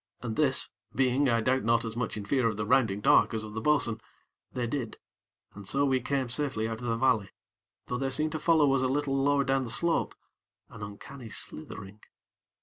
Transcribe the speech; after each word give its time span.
And 0.23 0.35
this, 0.35 0.69
being, 0.95 1.29
I 1.29 1.41
doubt 1.41 1.63
not, 1.63 1.85
as 1.85 1.95
much 1.95 2.17
in 2.17 2.25
fear 2.25 2.47
of 2.47 2.57
the 2.57 2.65
rounding 2.65 3.01
dark 3.01 3.35
as 3.35 3.43
of 3.43 3.53
the 3.53 3.61
bo'sun, 3.61 4.01
they 4.51 4.65
did, 4.65 4.97
and 5.53 5.67
so 5.67 5.85
we 5.85 6.01
came 6.01 6.27
safely 6.27 6.67
out 6.67 6.81
of 6.81 6.87
the 6.87 6.97
valley; 6.97 7.29
though 7.85 7.99
there 7.99 8.09
seemed 8.09 8.31
to 8.31 8.39
follow 8.39 8.73
us 8.73 8.81
a 8.81 8.87
little 8.87 9.15
lower 9.15 9.43
down 9.43 9.63
the 9.63 9.69
slope 9.69 10.15
an 10.71 10.81
uncanny 10.81 11.29
slithering. 11.29 11.99